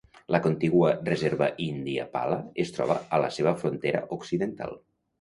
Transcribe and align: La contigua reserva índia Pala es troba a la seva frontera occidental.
La 0.35 0.37
contigua 0.45 0.89
reserva 1.09 1.51
índia 1.67 2.07
Pala 2.17 2.41
es 2.67 2.75
troba 2.79 2.99
a 3.19 3.23
la 3.27 3.33
seva 3.39 3.57
frontera 3.63 4.07
occidental. 4.21 4.79